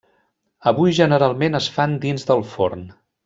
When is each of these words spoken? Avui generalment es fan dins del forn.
Avui 0.71 0.95
generalment 0.99 1.59
es 1.61 1.69
fan 1.77 1.95
dins 2.09 2.27
del 2.31 2.43
forn. 2.57 2.87